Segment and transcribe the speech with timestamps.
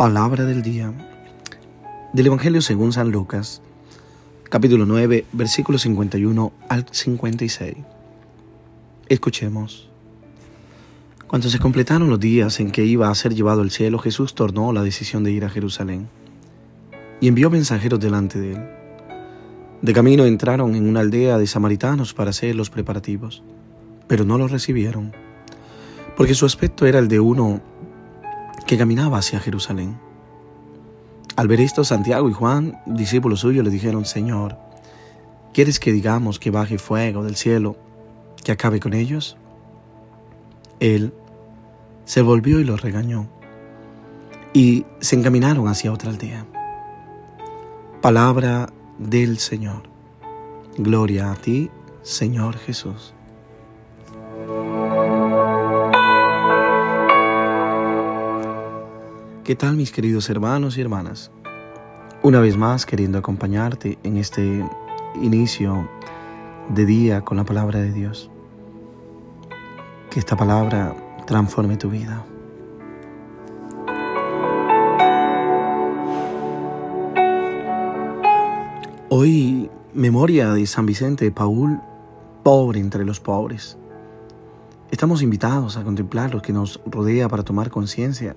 [0.00, 0.94] Palabra del día
[2.14, 3.60] del Evangelio según San Lucas,
[4.44, 7.76] capítulo 9, versículos 51 al 56.
[9.10, 9.90] Escuchemos.
[11.26, 14.72] Cuando se completaron los días en que iba a ser llevado al cielo, Jesús tornó
[14.72, 16.08] la decisión de ir a Jerusalén
[17.20, 18.70] y envió mensajeros delante de él.
[19.82, 23.42] De camino entraron en una aldea de samaritanos para hacer los preparativos,
[24.06, 25.12] pero no los recibieron,
[26.16, 27.60] porque su aspecto era el de uno
[28.70, 29.98] que caminaba hacia Jerusalén.
[31.34, 34.58] Al ver esto, Santiago y Juan, discípulos suyos, le dijeron, Señor,
[35.52, 37.74] ¿quieres que digamos que baje fuego del cielo,
[38.44, 39.36] que acabe con ellos?
[40.78, 41.12] Él
[42.04, 43.26] se volvió y los regañó,
[44.52, 46.46] y se encaminaron hacia otra aldea.
[48.00, 49.82] Palabra del Señor.
[50.78, 53.14] Gloria a ti, Señor Jesús.
[59.50, 61.32] ¿Qué tal mis queridos hermanos y hermanas?
[62.22, 64.64] Una vez más queriendo acompañarte en este
[65.20, 65.90] inicio
[66.72, 68.30] de día con la palabra de Dios.
[70.08, 70.94] Que esta palabra
[71.26, 72.24] transforme tu vida.
[79.08, 81.80] Hoy memoria de San Vicente de Paul,
[82.44, 83.76] pobre entre los pobres.
[84.92, 88.36] Estamos invitados a contemplar lo que nos rodea para tomar conciencia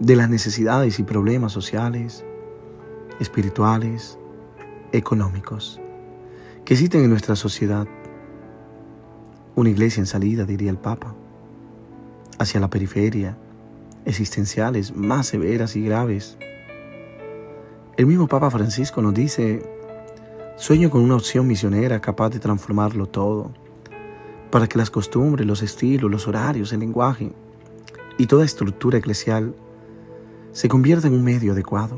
[0.00, 2.24] de las necesidades y problemas sociales,
[3.20, 4.18] espirituales,
[4.92, 5.80] económicos
[6.64, 7.86] que existen en nuestra sociedad.
[9.54, 11.14] Una iglesia en salida, diría el Papa,
[12.38, 13.36] hacia la periferia,
[14.04, 16.38] existenciales más severas y graves.
[17.96, 19.62] El mismo Papa Francisco nos dice,
[20.56, 23.52] sueño con una opción misionera capaz de transformarlo todo,
[24.50, 27.32] para que las costumbres, los estilos, los horarios, el lenguaje
[28.16, 29.54] y toda estructura eclesial
[30.54, 31.96] se convierta en un medio adecuado,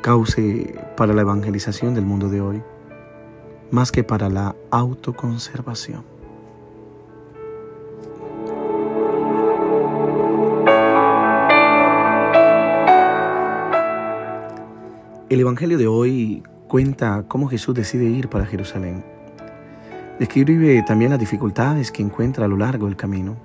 [0.00, 2.62] cause para la evangelización del mundo de hoy,
[3.72, 6.04] más que para la autoconservación.
[15.28, 19.04] El Evangelio de hoy cuenta cómo Jesús decide ir para Jerusalén.
[20.20, 23.36] Describe también las dificultades que encuentra a lo largo del camino.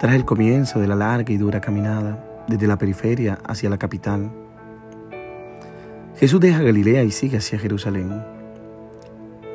[0.00, 4.30] Tras el comienzo de la larga y dura caminada, desde la periferia hacia la capital.
[6.16, 8.22] Jesús deja Galilea y sigue hacia Jerusalén.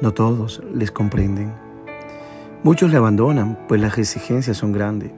[0.02, 1.54] No todos les comprenden.
[2.64, 5.12] Muchos le abandonan, pues las exigencias son grandes.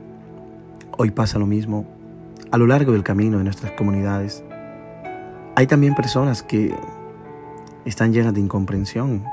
[0.97, 1.85] Hoy pasa lo mismo
[2.51, 4.43] a lo largo del camino de nuestras comunidades.
[5.55, 6.73] Hay también personas que
[7.85, 9.23] están llenas de incomprensión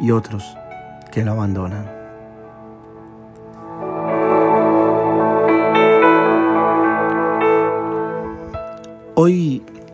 [0.00, 0.56] y otros
[1.12, 1.95] que lo abandonan.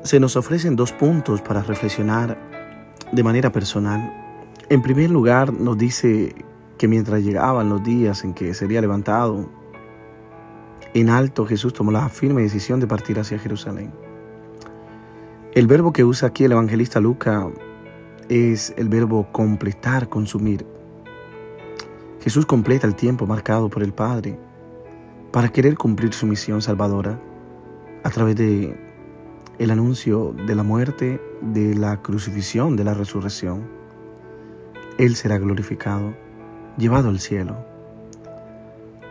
[0.02, 2.38] Se nos ofrecen dos puntos para reflexionar
[3.12, 4.12] de manera personal.
[4.68, 6.34] En primer lugar, nos dice
[6.78, 9.48] que mientras llegaban los días en que sería levantado
[10.94, 13.92] en alto, Jesús tomó la firme decisión de partir hacia Jerusalén.
[15.54, 17.46] El verbo que usa aquí el evangelista Lucas
[18.28, 20.66] es el verbo completar, consumir.
[22.20, 24.38] Jesús completa el tiempo marcado por el Padre
[25.30, 27.20] para querer cumplir su misión salvadora
[28.02, 28.91] a través de
[29.58, 33.68] el anuncio de la muerte, de la crucifixión, de la resurrección.
[34.98, 36.14] Él será glorificado,
[36.78, 37.56] llevado al cielo.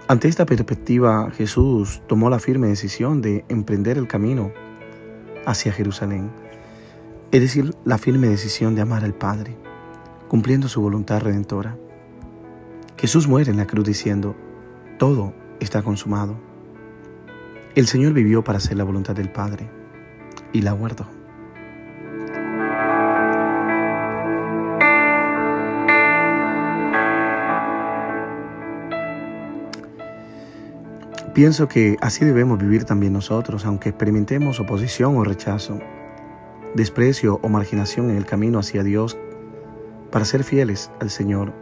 [0.08, 4.52] Ante esta perspectiva, Jesús tomó la firme decisión de emprender el camino
[5.46, 6.32] hacia Jerusalén,
[7.32, 9.56] es decir, la firme decisión de amar al Padre,
[10.28, 11.78] cumpliendo su voluntad redentora.
[12.98, 14.36] Jesús muere en la cruz diciendo,
[15.00, 16.36] todo está consumado.
[17.74, 19.81] El Señor vivió para hacer la voluntad del Padre
[20.54, 21.06] y la guardo.
[31.34, 35.80] Pienso que así debemos vivir también nosotros, aunque experimentemos oposición o rechazo,
[36.76, 39.18] desprecio o marginación en el camino hacia Dios,
[40.12, 41.54] para ser fieles al Señor.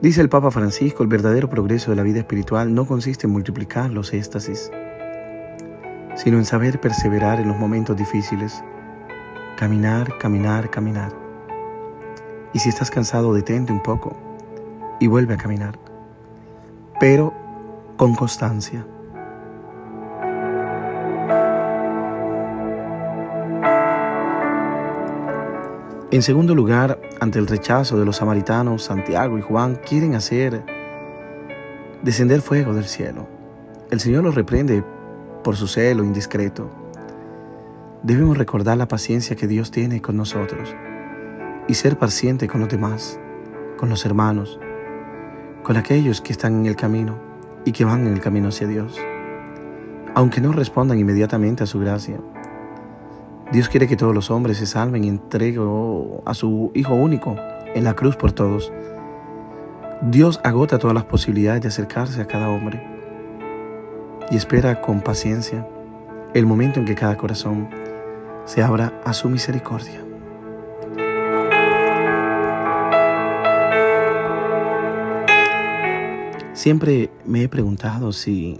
[0.00, 3.90] Dice el Papa Francisco, el verdadero progreso de la vida espiritual no consiste en multiplicar
[3.90, 4.70] los éxtasis,
[6.14, 8.62] sino en saber perseverar en los momentos difíciles.
[9.56, 11.12] Caminar, caminar, caminar.
[12.52, 14.16] Y si estás cansado, detente un poco
[15.00, 15.78] y vuelve a caminar,
[17.00, 17.32] pero
[17.96, 18.86] con constancia.
[26.10, 30.64] En segundo lugar, ante el rechazo de los samaritanos, Santiago y Juan quieren hacer
[32.02, 33.26] descender fuego del cielo.
[33.90, 34.84] El Señor los reprende
[35.44, 36.68] por su celo indiscreto.
[38.02, 40.74] Debemos recordar la paciencia que Dios tiene con nosotros
[41.68, 43.20] y ser paciente con los demás,
[43.76, 44.58] con los hermanos,
[45.62, 47.16] con aquellos que están en el camino
[47.64, 48.98] y que van en el camino hacia Dios.
[50.14, 52.18] Aunque no respondan inmediatamente a su gracia,
[53.52, 57.36] Dios quiere que todos los hombres se salven y entregó a su Hijo único
[57.74, 58.72] en la cruz por todos.
[60.02, 62.93] Dios agota todas las posibilidades de acercarse a cada hombre
[64.30, 65.66] y espera con paciencia
[66.34, 67.68] el momento en que cada corazón
[68.44, 70.04] se abra a su misericordia.
[76.52, 78.58] Siempre me he preguntado si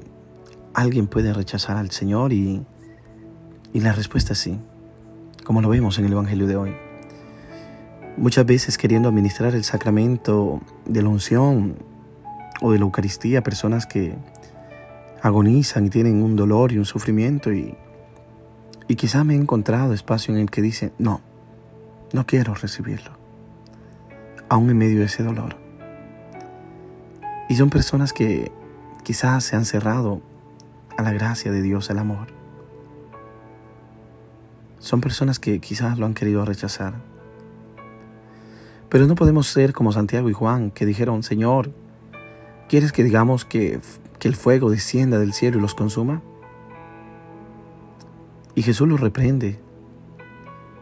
[0.75, 2.63] alguien puede rechazar al Señor y,
[3.73, 4.59] y la respuesta es sí,
[5.45, 6.75] como lo vemos en el Evangelio de hoy.
[8.17, 11.77] Muchas veces queriendo administrar el sacramento de la unción
[12.61, 14.15] o de la Eucaristía, personas que
[15.25, 17.75] agonizan y tienen un dolor y un sufrimiento y,
[18.89, 21.23] y quizá me he encontrado espacio en el que dicen, no,
[22.13, 23.13] no quiero recibirlo,
[24.51, 25.57] aún en medio de ese dolor.
[27.49, 28.53] Y son personas que
[29.03, 30.21] quizás se han cerrado
[30.99, 32.27] a la gracia de Dios, al amor.
[34.79, 36.97] Son personas que quizás lo han querido rechazar.
[38.91, 41.73] Pero no podemos ser como Santiago y Juan, que dijeron, Señor,
[42.69, 43.81] ¿quieres que digamos que,
[44.19, 46.23] que el fuego descienda del cielo y los consuma?
[48.55, 49.59] Y Jesús los reprende.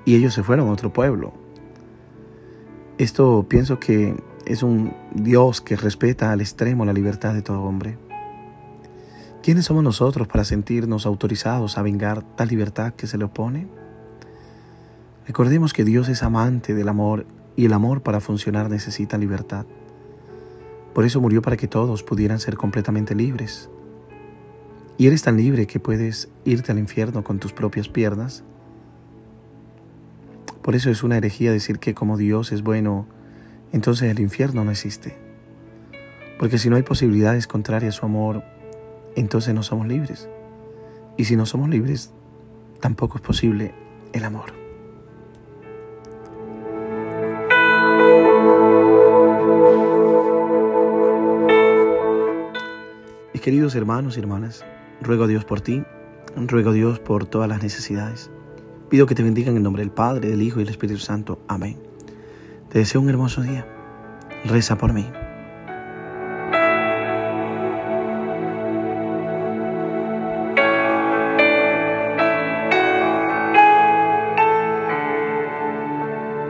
[0.05, 1.33] Y ellos se fueron a otro pueblo.
[2.99, 4.15] Esto pienso que
[4.45, 7.97] es un Dios que respeta al extremo la libertad de todo hombre.
[9.43, 13.67] ¿Quiénes somos nosotros para sentirnos autorizados a vengar tal libertad que se le opone?
[15.27, 17.27] Recordemos que Dios es amante del amor
[17.57, 19.67] y el amor para funcionar necesita libertad.
[20.95, 23.71] Por eso murió para que todos pudieran ser completamente libres.
[24.99, 28.45] Y eres tan libre que puedes irte al infierno con tus propias piernas.
[30.63, 33.07] Por eso es una herejía decir que como Dios es bueno,
[33.73, 35.17] entonces el infierno no existe.
[36.39, 38.45] Porque si no hay posibilidades contrarias a su amor,
[39.17, 40.29] entonces no somos libres.
[41.17, 42.13] Y si no somos libres,
[42.81, 43.75] tampoco es posible
[44.13, 44.62] el amor.
[53.43, 54.65] Queridos hermanos y hermanas,
[55.01, 55.83] ruego a Dios por ti,
[56.37, 58.31] ruego a Dios por todas las necesidades.
[58.89, 61.41] Pido que te bendiga en el nombre del Padre, del Hijo y del Espíritu Santo.
[61.49, 61.77] Amén.
[62.71, 63.67] Te deseo un hermoso día.
[64.45, 65.07] Reza por mí.